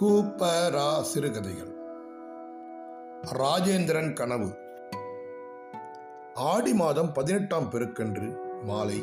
கூப்பரா 0.00 1.00
சிறுகதைகள் 1.02 1.70
ராஜேந்திரன் 3.22 4.12
கனவு. 4.12 4.50
ஆடி 6.34 6.74
மாதம் 6.74 7.12
பதினெட்டாம் 7.12 7.70
பெருக்கன்று 7.70 8.28
மாலை 8.62 9.00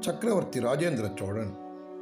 சக்கரவர்த்தி 0.00 0.60
ராஜேந்திர 0.60 1.14
சோழன் 1.16 1.52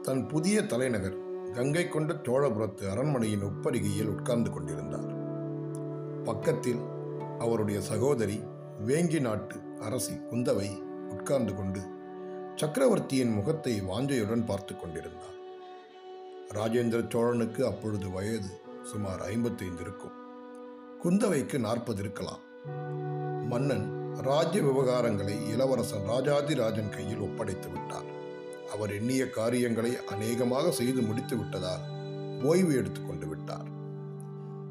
தன் 0.02 0.26
புதிய 0.26 0.66
தலைநகர் 0.66 1.18
கங்கை 1.52 1.88
கொண்ட 1.88 2.12
சோழபுரத்து 2.12 2.90
அரண்மனையின் 2.90 3.42
ஒப்பருகையில் 3.42 4.12
உட்கார்ந்து 4.14 4.50
கொண்டிருந்தார். 4.50 5.10
பக்கத்தில் 6.24 6.82
அவருடைய 7.38 7.80
சகோதரி 7.80 8.40
வேங்கி 8.86 9.20
நாட்டு 9.20 9.58
அரசி 9.80 10.14
குந்தவை 10.14 10.82
உட்கார்ந்து 11.08 11.54
கொண்டு 11.54 11.82
சக்கரவர்த்தியின் 12.54 13.32
முகத்தை 13.32 13.80
வாஞ்சையுடன் 13.80 14.46
பார்த்து 14.46 14.76
கொண்டிருந்தார். 14.76 15.38
ராஜேந்திர 16.54 17.00
சோழனுக்கு 17.08 17.66
அப்பொழுது 17.66 18.10
வயது 18.10 18.60
சுமார் 18.82 19.20
ஐம்பத்தைந்து 19.22 19.82
இருக்கும். 19.82 20.16
குந்தவைக்கு 21.02 21.58
நாற்பது 21.58 22.00
இருக்கலாம். 22.02 22.42
மன்னன் 23.48 23.86
ராஜ்ய 24.22 24.62
விவகாரங்களை 24.62 25.48
இளவரசன் 25.48 26.08
ராஜாதிராஜன் 26.08 26.88
கையில் 26.88 27.18
ஒப்படைத்து 27.18 27.68
விட்டார் 27.68 28.08
அவர் 28.72 28.92
எண்ணிய 28.92 29.30
காரியங்களை 29.30 29.92
அநேகமாக 30.06 30.70
செய்து 30.70 31.00
முடித்து 31.00 31.36
விட்டதால் 31.36 31.84
ஓய்வு 32.42 32.74
எடுத்துக்கொண்டு 32.74 33.26
விட்டார். 33.26 33.68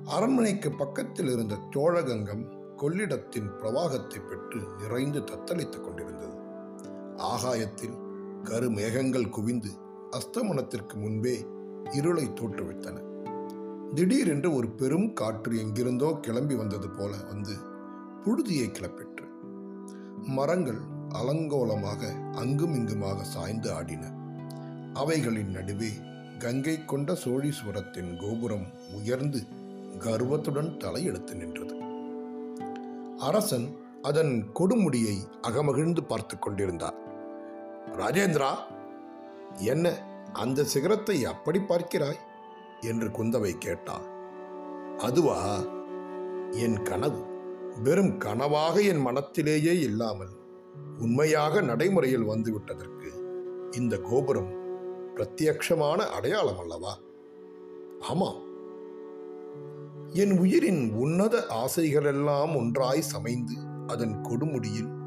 அரண்மனைக்கு 0.05 0.71
பக்கத்தில் 0.71 1.31
இருந்த 1.31 1.57
சோழகங்கம் 1.71 2.45
கொள்ளிடத்தின் 2.77 3.49
பிரவாகத்தை 3.59 4.19
பெற்று 4.29 4.61
நிறைந்து 4.79 5.19
தத்தளித்துக் 5.19 5.83
கொண்டிருந்தது. 5.83 6.37
ஆகாயத்தில் 7.15 7.97
கருமேகங்கள் 8.43 9.29
குவிந்து 9.29 9.71
அஸ்தமனத்திற்கு 10.11 10.93
முன்பே 10.93 11.45
இருளை 11.91 12.25
தோற்றுவித்தன. 12.25 12.97
திடீரென்று 13.95 14.55
ஒரு 14.55 14.67
பெரும் 14.67 15.13
காற்று 15.13 15.59
எங்கிருந்தோ 15.59 16.17
கிளம்பி 16.21 16.55
வந்தது 16.55 16.89
போல 16.89 17.15
வந்து 17.27 17.53
புழுதியை 18.23 18.67
கிளப்பிற்று. 18.67 19.25
மரங்கள் 20.21 20.79
அலங்கோலமாக 21.13 22.31
அங்கும் 22.31 22.73
இங்குமாக 22.73 23.23
சாய்ந்து 23.23 23.73
ஆடின. 23.73 24.11
அவைகளின் 24.93 25.51
நடுவே 25.51 25.91
கங்கை 26.37 26.85
கொண்ட 26.85 27.13
சோழீஸ்வரத்தின் 27.13 28.17
கோபுரம் 28.17 28.67
உயர்ந்து 28.93 29.43
கர்வத்துடன் 29.99 30.77
தலையெடுத்து 30.77 31.35
நின்றது. 31.35 31.75
அரசன் 33.17 33.75
அதன் 34.01 34.45
கொடுமுடியை 34.55 35.15
அகமகிழ்ந்து 35.41 36.03
பார்த்து 36.07 36.39
கொண்டிருந்தார். 36.39 36.97
ராஜேந்திரா 37.97 38.49
என்ன 39.57 40.09
அந்த 40.33 40.63
சிகரத்தை 40.63 41.25
அப்படி 41.25 41.59
பார்க்கிறாய்? 41.59 42.19
என்று 42.81 43.07
குந்தவை 43.07 43.57
கேட்டாள் 43.57 44.09
அதுவா? 44.97 45.63
என் 46.51 46.81
கனவு 46.81 47.29
வெறும் 47.83 48.17
கனவாக 48.17 48.85
என் 48.85 49.05
மனத்திலேயே 49.05 49.79
இல்லாமல் 49.79 50.29
உண்மையாக 50.97 51.61
நடைமுறையில் 51.61 52.23
வந்துவிட்டதற்கு 52.23 53.09
இந்த 53.71 53.97
கோபுரம் 53.97 54.51
பிரத்யக்ஷமான 55.15 55.97
அடையாளம் 55.97 56.59
அல்லவா? 56.59 56.97
ஆமாம். 57.99 58.41
என் 60.09 60.39
உயிரின் 60.39 60.93
உன்னத 60.93 61.43
ஆசைகளெல்லாம் 61.49 62.55
ஒன்றாய் 62.55 63.03
சமைந்து 63.15 63.85
அதன் 63.87 64.21
கொடுமுடியில் 64.21 64.99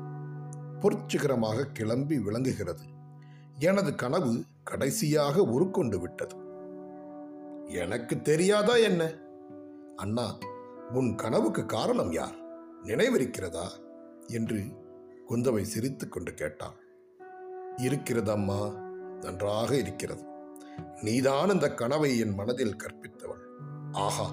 பொற்சிகரமாக 0.81 1.65
கிளம்பி 1.73 2.19
விளங்குகிறது. 2.19 2.93
எனது 3.59 3.95
கனவு 3.95 4.43
கடைசியாக 4.63 5.43
உருக்கொண்டு 5.43 6.01
விட்டது. 6.01 6.37
எனக்கு 7.67 8.23
தெரியாதா 8.23 8.77
என்ன? 8.77 9.13
அண்ணா 9.97 10.39
உன் 10.93 11.15
கனவுக்கு 11.15 11.67
காரணம் 11.67 12.13
யார்? 12.13 12.35
நினைவிருக்கிறதா? 12.83 13.67
என்று 14.27 14.65
குந்தவை 15.29 15.63
சிரித்து 15.63 16.09
கொண்டு 16.09 16.35
கேட்டாள். 16.35 16.75
இருக்கிறதம்மா 17.77 18.75
நன்றாக 19.23 19.77
இருக்கிறது. 19.77 20.25
நீதான் 21.03 21.49
அந்த 21.49 21.75
கனவை 21.75 22.19
என் 22.19 22.35
மனதில் 22.35 22.77
கற்பித்தவள். 22.77 23.43
ஆஹா 23.93 24.31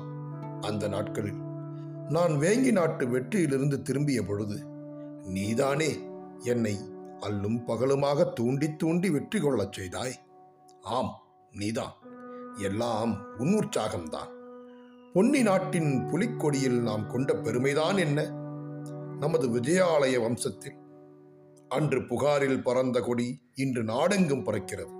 அந்த 0.62 0.88
நாட்களில் 0.88 1.50
நான் 2.10 2.32
வேங்கி 2.32 2.72
நாட்டு 2.72 3.08
வெற்றியிலிருந்து 3.08 3.82
திரும்பிய 3.82 4.24
பொழுது 4.24 4.66
நீதானே 5.24 6.00
என்னை 6.40 6.78
அல்லும் 7.22 7.68
பகலுமாக 7.68 8.34
தூண்டி 8.34 8.76
தூண்டி 8.76 9.10
வெற்றி 9.10 9.40
கொள்ளச் 9.40 9.72
செய்தாய். 9.72 10.14
ஆம் 10.82 11.22
நீதான். 11.52 11.94
எல்லாம் 12.58 13.18
உன் 13.38 13.54
உற்சாகம்தான். 13.54 14.30
பொன்னி 15.14 15.42
நாட்டின் 15.42 16.08
புலிக்கொடியில் 16.08 16.82
நாம் 16.82 17.10
கொண்ட 17.10 17.34
பெருமைதான் 17.34 17.98
என்ன? 17.98 18.30
நமது 19.20 19.48
விஜயாலய 19.48 20.20
வம்சத்தில். 20.20 20.80
அன்று 21.68 22.08
புகாரில் 22.08 22.64
பறந்த 22.64 23.00
கொடி 23.00 23.42
இன்று 23.54 23.84
நாடெங்கும் 23.84 24.46
பறக்கிறது. 24.46 25.00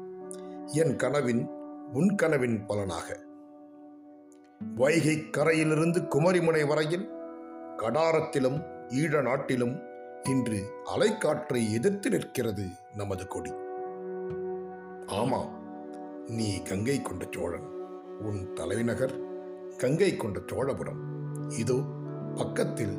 என் 0.66 0.96
கனவின் 0.96 1.48
உன் 1.94 2.16
கனவின் 2.16 2.66
பலனாக. 2.66 3.20
வைகை 4.76 5.30
கரையிலிருந்து 5.30 6.00
குமரிமுனை 6.00 6.68
வரையில் 6.68 7.10
கடாரத்திலும் 7.78 8.64
ஈழ 8.88 9.22
நாட்டிலும் 9.22 9.90
இன்று 10.24 10.74
அலைக்காற்றை 10.96 11.72
எதிர்த்து 11.72 12.10
நிற்கிறது 12.10 12.66
நமது 12.96 13.28
கொடி. 13.28 13.52
ஆமாம் 15.08 15.60
நீ 16.28 16.62
கங்கை 16.62 17.02
கொண்ட 17.02 17.28
சோழன் 17.32 17.72
உன் 18.20 18.54
தலைநகர் 18.54 19.20
கங்கை 19.78 20.18
கொண்ட 20.18 20.40
சோழபுரம். 20.48 21.02
இதோ 21.60 21.74
பக்கத்தில் 22.36 22.98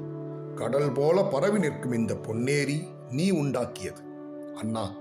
கடல் 0.55 0.93
போல 0.93 1.25
பரவி 1.25 1.59
நிற்கும் 1.59 1.93
இந்த 1.93 2.15
பொன்னேரி 2.15 2.87
நீ 3.11 3.33
உண்டாக்கியது. 3.33 4.03
அண்ணா 4.55 4.93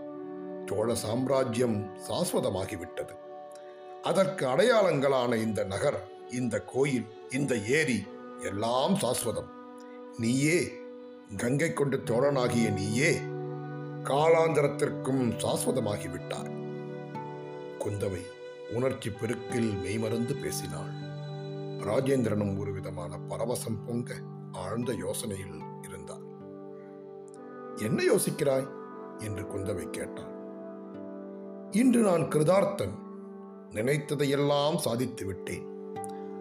சோழ 0.65 0.95
சாம்ராஜ்யம் 0.95 1.89
சாஸ்வதமாகிவிட்டது. 2.07 3.15
அதற்கு 4.01 4.45
அடையாளங்களான 4.47 5.35
இந்த 5.35 5.63
நகர் 5.63 6.07
இந்த 6.31 6.59
கோயில் 6.59 7.05
இந்த 7.29 7.55
ஏரி 7.55 8.07
எல்லாம் 8.41 8.95
சாஸ்வதம். 8.95 9.49
நீயே 10.17 10.79
கங்கை 11.37 11.73
கொண்டு 11.73 11.97
தோழனாகிய 11.97 12.73
நீயே 12.73 13.11
காலாந்தரத்திற்கும் 14.03 15.31
சாஸ்வதமாகிவிட்டார் 15.37 16.49
குந்தவை 17.79 18.21
உணர்ச்சி 18.73 19.09
பெருக்கில் 19.09 19.81
மெய்மறந்து 19.81 20.35
பேசினாள். 20.35 20.99
ராஜேந்திரனும் 21.79 22.59
ஒரு 22.59 22.71
விதமான 22.71 23.17
பரவசம் 23.29 23.85
பொங்க 23.87 24.13
ஆழ்ந்த 24.51 24.93
யோசனையில் 24.93 25.61
இருந்தார் 25.81 26.29
என்ன 27.75 28.03
யோசிக்கிறாய்? 28.03 28.67
என்று 29.19 29.43
குந்தவை 29.43 29.89
கேட்டாள். 29.89 30.31
இன்று 31.71 32.01
நான் 32.01 32.21
கிருதார்த்தன். 32.21 32.99
நினைத்ததையெல்லாம் 33.69 34.75
சாதித்து 34.75 35.25
விட்டேன் 35.25 35.95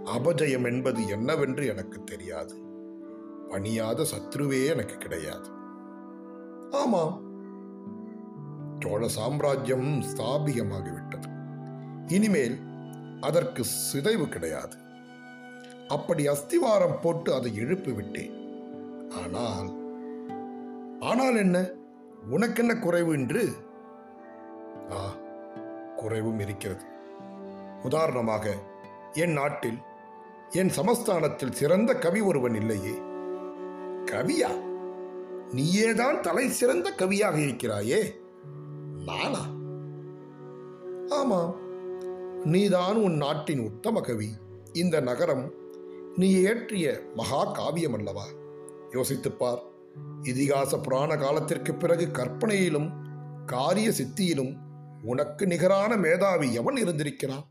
அபஜயம் 0.05 0.65
என்பது 0.65 1.07
என்னவென்று 1.07 1.67
எனக்கு 1.67 2.05
தெரியாது. 2.05 2.70
பணியாத 3.51 4.03
சத்ருவே 4.03 4.67
எனக்கு 4.67 4.97
கிடையாது. 4.97 5.49
ஆமாம். 6.71 7.15
சோழ 8.79 9.09
சாம்ராஜ்யம் 9.09 9.89
ஸ்தாபிகமாகிவிட்டது. 10.03 11.29
இனிமேல் 12.07 12.57
அதற்கு 13.21 13.65
சிதைவு 13.65 14.29
கிடையாது. 14.29 14.77
அப்படி 15.89 16.29
அஸ்திவாரம் 16.29 17.01
போட்டு 17.03 17.35
அதை 17.35 17.57
எழுப்பி 17.57 17.93
விட்டேன் 17.93 18.35
ஆனால் 19.23 19.69
ஆனால் 21.01 21.37
என்ன? 21.37 21.59
உனக்கென்ன 22.31 22.73
குறைவு 22.79 23.13
என்று 23.13 23.43
ஆ 24.93 25.03
குறைவும் 25.97 26.39
இருக்கிறது. 26.39 26.85
உதாரணமாக 27.83 28.55
என் 29.13 29.33
நாட்டில் 29.33 29.79
என் 30.51 30.69
சமஸ்தானத்தில் 30.69 31.57
சிறந்த 31.61 31.91
கவி 31.95 32.21
ஒருவன் 32.21 32.55
இல்லையே. 32.55 32.95
கவியா. 34.11 34.69
நீயேதான் 35.51 36.21
தலை 36.21 36.49
சிறந்த 36.49 36.93
கவியாக 36.99 37.37
இருக்கிறாயே. 37.37 38.21
நானா 39.05 39.47
ஆமாம் 41.09 41.55
நீதான் 42.45 42.97
உன் 42.97 43.17
நாட்டின் 43.17 43.59
உத்தம 43.59 44.01
கவி. 44.01 44.29
இந்த 44.73 45.01
நகரம் 45.01 45.53
நீ 46.17 46.31
இயற்றிய 46.31 47.01
மகா 47.15 47.45
காவியம் 47.45 47.93
அல்லவா? 47.93 48.25
யோசித்துப் 48.91 49.39
பார். 49.39 49.63
இதிகாச 50.23 50.83
புராண 50.83 51.17
காலத்திற்கு 51.17 51.75
பிறகு 51.75 52.11
கற்பனையிலும் 52.11 52.91
காரிய 53.47 53.91
சித்தியிலும் 53.91 54.57
உனக்கு 55.03 55.47
நிகரான 55.47 55.97
மேதாவி 55.97 56.55
எவன் 56.55 56.77
இருந்திருக்கிறான்? 56.77 57.49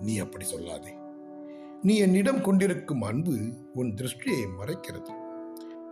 நீ 0.00 0.18
அப்படி 0.18 0.44
சொல்லாதே. 0.54 0.99
நீ 1.82 1.96
என்னிடம் 1.96 2.40
கொண்டிருக்கும் 2.40 3.02
அன்பு 3.02 3.36
உன் 3.74 3.94
திருஷ்டியை 3.94 4.46
மறைக்கிறது. 4.58 5.10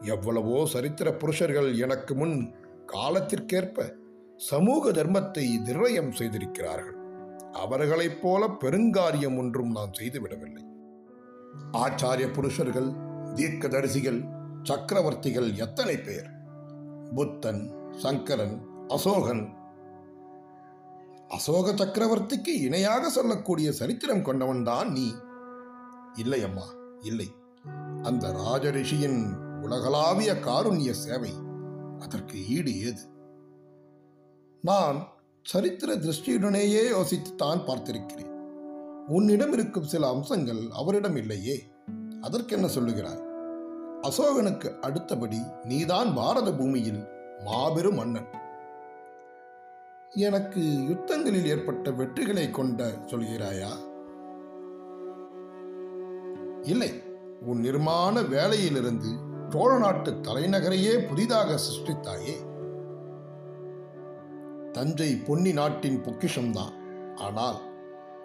எவ்வளவோ 0.00 0.66
சரித்திர 0.66 1.14
புருஷர்கள் 1.14 1.78
எனக்கு 1.78 2.14
முன் 2.14 2.54
காலத்திற்கேற்ப 2.86 3.94
சமூக 4.36 4.90
தர்மத்தை 4.90 5.60
நிர்ணயம் 5.64 6.12
செய்திருக்கிறார்கள். 6.12 6.96
அவர்களைப் 7.52 8.22
போல 8.22 8.46
பெருங்காரியம் 8.46 9.38
ஒன்றும் 9.38 9.70
நான் 9.70 9.90
செய்துவிடவில்லை. 10.00 10.64
ஆச்சாரிய 11.72 12.32
புருஷர்கள் 12.32 12.90
தீர்க்கதரிசிகள் 13.34 14.28
சக்கரவர்த்திகள் 14.62 15.54
எத்தனை 15.54 15.96
பேர்? 15.96 16.28
புத்தன் 17.14 17.72
சங்கரன் 17.96 18.66
அசோகன். 18.88 19.48
அசோக 21.28 21.72
சக்கரவர்த்திக்கு 21.72 22.60
இணையாக 22.60 23.08
சொல்லக்கூடிய 23.08 23.72
சரித்திரம் 23.72 24.24
கொண்டவன்தான் 24.24 24.90
நீ. 24.90 25.14
இல்லை 26.18 26.42
அம்மா 26.42 26.66
இல்லை. 27.00 27.34
அந்த 28.02 28.28
ராஜரிஷியின் 28.28 29.20
உலகளாவிய 29.62 30.32
காருண்ய 30.32 30.90
சேவை 30.90 31.32
அதற்கு 31.98 32.48
ஈடு 32.48 32.80
ஏது? 32.80 33.00
நான் 34.62 35.08
சரித்திர 35.42 35.94
திருஷ்டியுடனேயே 35.94 36.82
யோசித்துத்தான் 36.90 37.64
பார்த்திருக்கிறேன். 37.66 38.34
உன்னிடம் 39.06 39.52
இருக்கும் 39.52 39.84
சில 39.84 40.08
அம்சங்கள் 40.08 40.62
அவரிடம் 40.70 41.16
இல்லையே 41.16 41.66
அதற்கென்ன 42.20 42.66
சொல்லுகிறாய்? 42.66 43.24
அசோகனுக்கு 44.02 44.78
அடுத்தபடி 44.80 45.38
நீதான் 45.64 46.14
பாரத 46.14 46.54
பூமியில் 46.54 47.06
மாபெரும் 47.44 47.94
மன்னன். 47.94 48.28
எனக்கு 50.10 50.60
யுத்தங்களில் 50.60 51.44
ஏற்பட்ட 51.44 51.90
வெற்றிகளை 51.90 52.50
கொண்ட 52.50 52.84
சொல்கிறாயா? 53.06 53.68
இல்லை. 56.72 56.90
உன் 57.40 57.60
நிர்மாண 57.64 58.22
வேலையிலிருந்து 58.34 59.10
சோழ 59.52 59.70
நாட்டு 59.78 60.10
தலைநகரையே 60.26 60.94
புதிதாக 61.08 61.58
சிருஷ்டித்தாயே. 61.64 62.34
தஞ்சை 64.72 65.10
பொன்னி 65.26 65.52
நாட்டின் 65.52 65.98
பொக்கிஷம்தான் 66.02 66.74
ஆனால் 67.16 67.58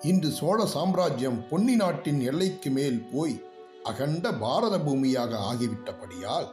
இன்று 0.02 0.30
சோழ 0.30 0.60
சாம்ராஜ்யம் 0.66 1.40
பொன்னி 1.50 1.76
நாட்டின் 1.76 2.20
எல்லைக்கு 2.22 2.70
மேல் 2.70 3.00
போய் 3.14 3.36
அகண்ட 3.84 4.26
பாரத 4.34 4.76
பூமியாக 4.80 5.32
ஆகிவிட்டபடியால் 5.52 6.50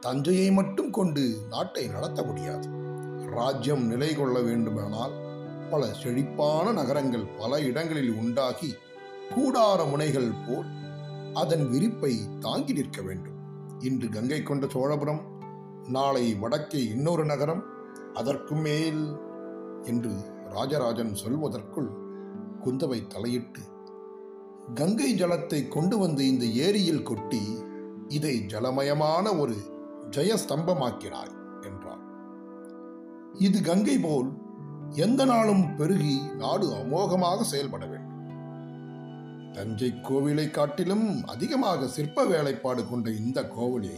தஞ்சையை 0.00 0.48
மட்டும் 0.52 0.90
கொண்டு 0.90 1.24
நாட்டை 1.48 1.84
நடத்த 1.86 2.20
முடியாது. 2.22 2.66
ராஜ்யம் 3.36 3.84
நிலை 3.86 4.10
கொள்ள 4.14 4.36
வேண்டுமானால் 4.40 5.14
பல 5.70 5.82
செழிப்பான 6.00 6.72
நகரங்கள் 6.72 7.26
பல 7.38 7.60
இடங்களில் 7.60 8.12
உண்டாகி 8.22 8.70
கூடார 9.34 9.80
முனைகள் 9.90 10.30
போல் 10.46 10.70
அதன் 11.34 11.64
விரிப்பை 11.70 12.12
தாங்கி 12.40 12.72
நிற்க 12.72 13.02
வேண்டும். 13.02 13.38
இன்று 13.78 14.08
கங்கை 14.08 14.42
கொண்ட 14.42 14.66
சோழபுரம் 14.66 15.22
நாளை 15.88 16.34
வடக்கே 16.34 16.80
இன்னொரு 16.84 17.24
நகரம் 17.24 17.62
அதற்கு 18.14 18.54
மேல் 18.54 19.02
என்று 19.82 20.12
ராஜராஜன் 20.50 21.14
சொல்வதற்குள் 21.14 21.90
குந்தவை 22.64 23.06
தலையிட்டு 23.06 23.62
கங்கை 24.74 25.10
ஜலத்தை 25.14 25.68
கொண்டு 25.68 25.98
வந்து 25.98 26.22
இந்த 26.26 26.44
ஏரியில் 26.66 27.02
கொட்டி 27.02 27.42
இதை 28.08 28.34
ஜலமயமான 28.46 29.38
ஒரு 29.38 29.56
ஜெயஸ்தம்பமாக்கினாய் 30.10 31.34
என்றார் 31.60 32.02
இது 33.38 33.60
கங்கை 33.62 33.98
போல் 33.98 34.30
எந்த 34.96 35.24
நாளும் 35.24 35.64
பெருகி 35.76 36.16
நாடு 36.34 36.66
அமோகமாக 36.74 37.42
செயல்பட 37.42 37.86
வேண்டும். 37.86 38.11
தஞ்சை 39.52 39.88
கோவிலை 40.08 40.50
காட்டிலும் 40.50 41.06
அதிகமாக 41.24 41.86
சிற்ப 41.86 42.24
வேலைப்பாடு 42.24 42.82
கொண்ட 42.88 43.10
இந்த 43.10 43.40
கோவிலை 43.56 43.96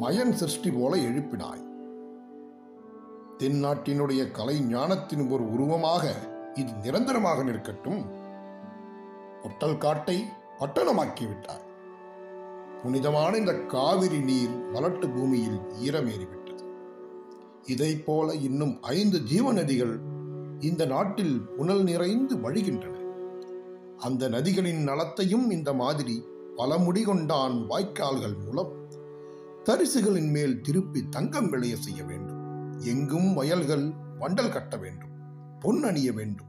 மயன் 0.00 0.32
சிருஷ்டி 0.32 0.70
போல 0.70 0.92
எழுப்பினாய். 1.08 1.62
தென்னாட்டினுடைய 3.38 4.22
கலை 4.30 4.56
ஞானத்தின் 4.60 5.24
ஒரு 5.30 5.44
உருவமாக 5.52 6.04
இது 6.54 6.72
நிரந்தரமாக 6.84 7.42
நிற்கட்டும். 7.42 8.02
பொட்டல் 9.42 9.78
காட்டை 9.78 10.16
பட்டணமாக்கிவிட்டார் 10.58 11.64
புனிதமான 12.82 13.32
இந்த 13.36 13.54
காவிரி 13.74 14.20
நீர் 14.20 14.54
மலட்டு 14.74 15.06
பூமியில் 15.14 15.60
ஈரமேறிவிட்டது. 15.86 16.64
இதைப் 17.66 18.04
போல 18.06 18.34
இன்னும் 18.48 18.74
ஐந்து 18.82 19.20
ஜீவ 19.22 19.52
நதிகள் 19.52 19.94
இந்த 20.60 20.82
நாட்டில் 20.86 21.34
புனல் 21.56 21.82
நிறைந்து 21.82 22.36
வழிகின்றன. 22.36 22.95
அந்த 23.96 24.28
நதிகளின் 24.28 24.82
நலத்தையும் 24.82 25.50
இந்த 25.50 25.72
மாதிரி 25.72 26.24
பல 26.56 26.76
முடிகொண்டான் 26.76 27.66
வாய்க்கால்கள் 27.70 28.44
மூலம் 28.44 28.72
தரிசுகளின் 29.64 30.30
மேல் 30.30 30.60
திருப்பி 30.60 31.08
தங்கம் 31.08 31.50
விளைய 31.50 31.76
செய்ய 31.76 32.04
வேண்டும். 32.04 32.80
எங்கும் 32.80 33.34
வயல்கள் 33.34 33.92
வண்டல் 34.20 34.52
கட்ட 34.52 34.76
வேண்டும். 34.76 35.08
பொன் 35.60 35.82
அணிய 35.82 36.12
வேண்டும். 36.12 36.46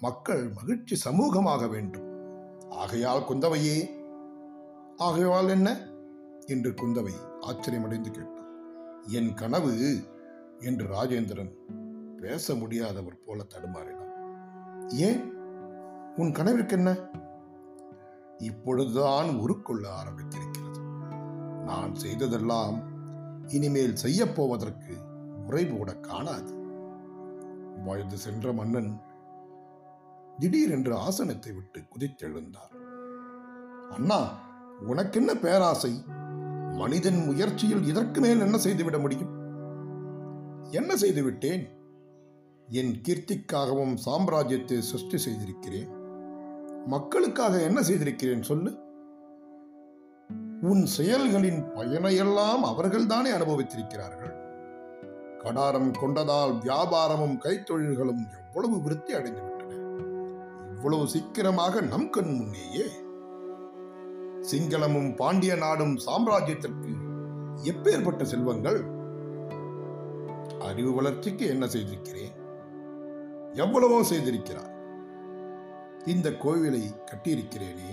மக்கள் 0.00 0.48
மகிழ்ச்சி 0.48 1.10
சமூகமாக 1.10 1.68
வேண்டும். 1.68 2.08
ஆகையால் 2.70 3.24
குந்தவையே 3.28 3.90
ஆகையால் 4.96 5.48
என்ன? 5.48 5.88
என்று 6.46 6.70
குந்தவை 6.70 7.12
ஆச்சரியமடைந்து 7.40 8.10
கேட்டார் 8.10 8.48
என் 9.06 9.34
கனவு 9.34 10.02
என்று 10.58 10.86
ராஜேந்திரன் 10.86 11.52
பேச 12.16 12.54
முடியாதவர் 12.54 13.20
போல 13.26 13.46
தடுமாறினார் 13.54 14.08
ஏன்? 14.88 15.39
உன் 16.20 16.32
கனவிற்கு 16.32 16.76
என்ன? 16.76 16.96
இப்பொழுதுதான் 18.38 19.28
உருக்கொள்ள 19.36 19.88
ஆரம்பித்திருக்கிறது. 20.00 20.80
நான் 21.64 21.94
செய்ததெல்லாம் 21.94 22.78
இனிமேல் 23.46 23.96
செய்யப் 23.96 24.34
போவதற்கு 24.36 24.94
முறைபோட 25.46 26.00
காணாது. 26.00 26.52
வயது 27.84 28.16
சென்ற 28.16 28.52
மன்னன் 28.52 29.02
திடீரென்று 30.38 30.96
ஆசனத்தை 30.96 31.52
விட்டு 31.52 31.80
குதித்தெழுந்தார் 31.80 32.74
அண்ணா 33.90 34.38
உனக்கென்ன 34.86 35.34
பேராசை? 35.34 36.04
மனிதன் 36.70 37.24
முயற்சியில் 37.24 37.84
இதற்கு 37.84 38.20
மேல் 38.20 38.40
என்ன 38.40 38.58
செய்துவிட 38.58 38.98
முடியும்? 38.98 39.32
என்ன 40.70 40.96
செய்துவிட்டேன்? 40.96 41.64
என் 42.68 43.00
கீர்த்திக்காகவும் 43.08 43.96
சாம்ராஜ்யத்தை 44.04 44.78
சிருஷ்டி 44.78 45.18
செய்திருக்கிறேன். 45.18 45.98
மக்களுக்காக 46.86 47.60
என்ன 47.60 47.82
செய்திருக்கிறேன் 47.82 48.42
சொல்லு? 48.42 48.78
உன் 50.62 50.86
செயல்களின் 50.86 51.62
பயனையெல்லாம் 51.74 52.62
அவர்கள்தானே 52.62 53.30
அனுபவித்திருக்கிறார்கள். 53.32 54.38
கடாரம் 55.38 55.92
கொண்டதால் 56.02 56.58
வியாபாரமும் 56.58 57.38
கைத்தொழில்களும் 57.38 58.22
எவ்வளவு 58.46 58.82
விருத்தி 58.82 59.14
அடைந்துவிட்டன. 59.14 59.72
இவ்வளவு 60.74 61.08
சீக்கிரமாக 61.08 61.80
நம் 61.80 62.10
கண் 62.10 62.34
முன்னேயே. 62.34 62.84
சிங்களமும் 64.50 65.16
பாண்டிய 65.16 65.54
நாடும் 65.54 65.96
சாம்ராஜ்யத்திற்கு 65.96 66.92
எப்பேற்பட்ட 67.62 68.22
செல்வங்கள்? 68.22 68.84
அறிவு 70.60 70.92
வளர்ச்சிக்கு 70.92 71.46
என்ன 71.46 71.66
செய்திருக்கிறேன்? 71.66 72.32
எவ்வளவோ 73.52 74.02
செய்திருக்கிறார் 74.02 74.69
இந்த 76.06 76.30
கோவிலை 76.30 76.94
கட்டியிருக்கிறேனே 77.06 77.92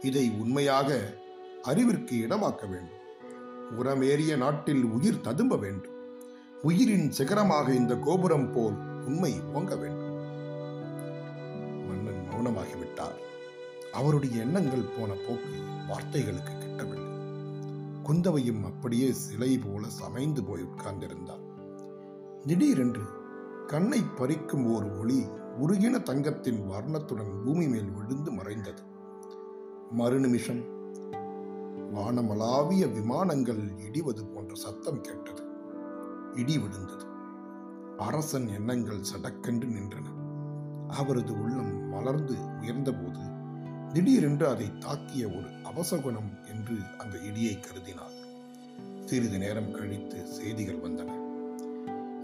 இதை 0.00 0.30
உண்மையாக 0.38 1.14
அறிவிற்கு 1.62 2.16
இடமாக்க 2.16 2.68
வேண்டும். 2.68 2.96
உரமேறிய 3.78 4.36
நாட்டில் 4.36 4.84
உயிர் 4.84 5.20
ததும்ப 5.20 5.56
வேண்டும். 5.56 5.92
உயிரின் 6.62 7.10
சிகரமாக 7.10 7.72
இந்த 7.72 7.96
கோபுரம் 7.96 8.52
போல் 8.52 9.04
உண்மை 9.04 9.40
ஓங்க 9.54 9.76
வேண்டும். 9.76 10.16
மன்னன் 11.86 12.24
மௌனமாகிவிட்டார். 12.30 13.18
அவருடைய 13.92 14.40
எண்ணங்கள் 14.40 14.88
போன 14.98 15.12
போக்கு 15.12 15.56
வார்த்தைகளுக்கு 15.88 16.52
கிட்டவில்லை. 16.60 17.06
குந்தவையும் 18.02 18.64
அப்படியே 18.64 19.12
சிலை 19.12 19.58
போல 19.58 19.86
சமைந்து 19.86 20.42
போய் 20.44 20.62
உட்கார்ந்திருந்தார் 20.62 21.46
திடீரென்று 22.46 23.02
கண்ணை 23.66 24.00
பறிக்கும் 24.00 24.74
ஒரு 24.74 24.98
ஒளி 24.98 25.26
உருகின 25.58 26.02
தங்கத்தின் 26.02 26.60
வர்ணத்துடன் 26.70 27.44
பூமி 27.44 27.68
மேல் 27.68 27.90
விழுந்து 27.90 28.30
மறைந்தது. 28.30 28.82
மறுநிமிஷம் 29.98 30.62
வானமளாவிய 31.94 32.92
விமானங்கள் 32.92 33.62
இடிவது 33.90 34.24
போன்ற 34.24 34.54
சத்தம் 34.54 35.00
கேட்டது. 35.00 35.42
இடி 36.34 36.58
விழுந்தது. 36.58 37.04
அரசன் 37.96 38.48
எண்ணங்கள் 38.48 39.00
சடக்கென்று 39.00 39.68
நின்றன. 39.68 40.06
அவரது 40.88 41.42
உள்ளம் 41.42 41.88
மலர்ந்து 41.88 42.34
உயர்ந்தபோது 42.34 43.20
திடீரென்று 43.92 44.48
அதை 44.48 44.66
தாக்கிய 44.66 45.26
ஒரு 45.26 45.48
அவசகுணம் 45.64 46.30
என்று 46.48 46.74
அந்த 46.98 47.16
இடியை 47.16 47.58
கருதினார் 47.58 48.16
சிறிது 49.04 49.38
நேரம் 49.38 49.72
கழித்து 49.72 50.26
செய்திகள் 50.26 50.80
வந்தன. 50.80 51.10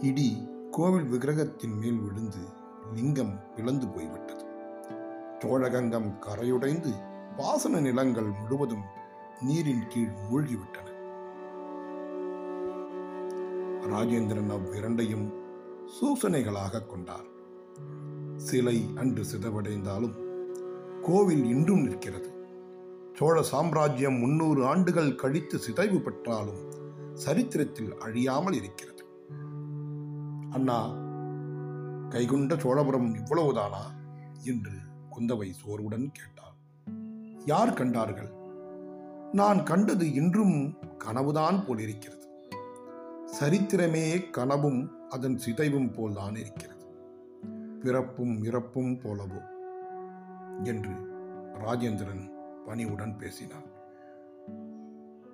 இடி 0.02 0.48
கோவில் 0.70 1.10
விக்கிரகத்தின் 1.12 1.78
மேல் 1.80 1.98
விழுந்து 1.98 2.62
லிங்கம் 2.92 3.54
பிளந்து 3.56 3.88
போய்விட்டது. 3.88 4.44
சோழகங்கம் 5.38 6.18
கரையுடைந்து 6.20 6.92
பாசன 7.36 7.80
நிலங்கள் 7.80 8.30
முழுவதும் 8.40 8.82
நீரின் 9.40 9.86
கீழ் 9.88 10.14
மூழ்கிவிட்டன. 10.30 10.92
ராஜேந்திரன் 13.86 14.50
அவ்விரண்டையும் 14.50 15.32
சூசனைகளாக 15.86 16.86
கொண்டார். 16.86 17.26
சிலை 18.36 18.90
அன்று 18.96 19.22
சிதவடைந்தாலும் 19.22 20.14
கோவில் 21.02 21.44
இன்றும் 21.44 21.86
நிற்கிறது. 21.86 22.34
சோழ 23.12 23.42
சாம்ராஜ்யம் 23.42 24.18
முன்னூறு 24.18 24.66
ஆண்டுகள் 24.66 25.14
கழித்து 25.14 25.58
சிதைவு 25.58 26.00
பெற்றாலும் 26.00 26.72
சரித்திரத்தில் 27.14 27.98
அழியாமல் 27.98 28.52
இருக்கிறது. 28.52 29.04
அண்ணா 30.50 31.02
கைகுண்ட 32.14 32.58
சோழபுரம் 32.58 33.14
இவ்வளவுதானா? 33.14 33.82
என்று 34.44 34.70
குந்தவை 35.10 35.50
சோர்வுடன் 35.50 36.10
கேட்டாள். 36.12 36.54
யார் 37.46 37.72
கண்டார்கள்? 37.72 38.32
நான் 39.32 39.62
கண்டது 39.62 40.12
இன்றும் 40.12 40.74
கனவுதான் 40.98 41.66
போல் 41.66 41.78
இருக்கிறது 41.78 42.28
சரித்திரமே 43.40 44.30
கனவும் 44.30 45.08
அதன் 45.08 45.38
சிதைவும் 45.38 45.92
போல்தான் 45.92 46.36
இருக்கிறது. 46.36 46.86
பிறப்பும் 47.80 48.44
இறப்பும் 48.44 49.00
போலவோ? 49.00 49.42
என்று 50.64 50.92
ராஜேந்திரன் 51.54 52.30
பணிவுடன் 52.66 53.16
பேசினார் 53.16 53.66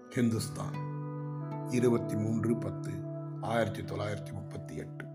ஹிந்துஸ்தான் 0.08 0.76
இருபத்தி 1.74 2.16
மூன்று 2.16 2.56
பத்து 2.56 2.90
ஆயிரத்தி 3.40 3.82
தொள்ளாயிரத்தி 3.82 4.32
முப்பத்தி 4.32 4.76
எட்டு. 4.76 5.09